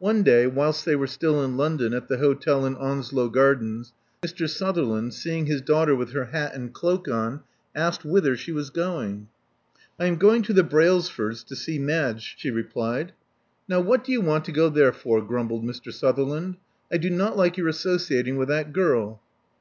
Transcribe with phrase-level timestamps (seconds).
[0.00, 4.48] One day, whilst they were still in London at the hotel in Onslow Gardens, Mr.
[4.50, 9.28] Sutherland, seeing his daughter with her hat and cloak on, asked whither she was going.
[9.96, 13.12] I am going to the Brailsfords', to see Madge," she replied.
[13.68, 15.92] Now what do you want to go there for?" grumbled Mr.
[15.92, 16.56] Sutherland.
[16.90, 19.20] I do not like your associating with that girl."